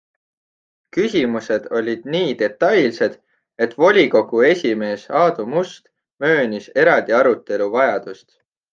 [0.95, 3.19] Küsimused olid nii detailsed,
[3.67, 5.89] et volikogu esimees Aadu Must
[6.27, 8.29] möönis eraldi arutelu vajadust.